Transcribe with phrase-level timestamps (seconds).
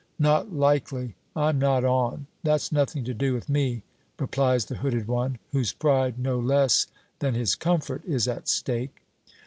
[0.17, 1.13] "Not likely!
[1.35, 2.25] I'm not on.
[2.41, 3.83] That's nothing to do with me,"
[4.17, 6.87] replies the hooded one, whose pride no less
[7.19, 9.03] than his comfort is at stake.